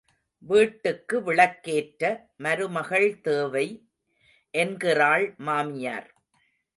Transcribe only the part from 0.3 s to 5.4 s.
வீட்டுக்கு விளக்கேற்ற மருமகள் தேவை என்கிறாள்